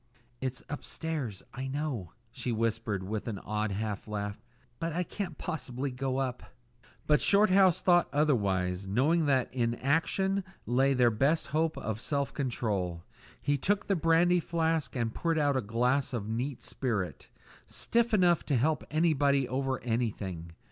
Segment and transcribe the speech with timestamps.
[0.41, 4.41] "It's upstairs, I know," she whispered, with an odd half laugh;
[4.79, 6.41] "but I can't possibly go up."
[7.05, 13.03] But Shorthouse thought otherwise, knowing that in action lay their best hope of self control.
[13.39, 17.29] He took the brandy flask and poured out a glass of neat spirit,
[17.67, 20.53] stiff enough to help anybody over anything.